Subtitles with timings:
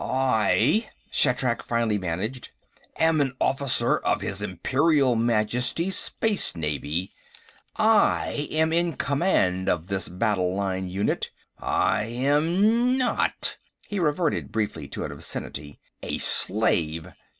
[0.03, 2.49] "I," Shatrak finally managed,
[2.97, 7.11] "am an officer of his Imperial Majesty's Space Navy.
[7.75, 11.29] I am in command of this battle line unit.
[11.59, 17.09] I am not" he reverted briefly to obscenity "a slave."